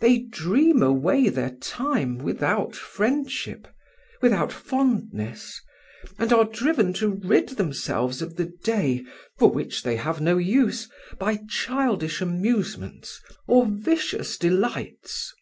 [0.00, 3.68] They dream away their time without friendship,
[4.20, 5.60] without fondness,
[6.18, 9.04] and are driven to rid themselves of the day,
[9.38, 15.32] for which they have no use, by childish amusements or vicious delights.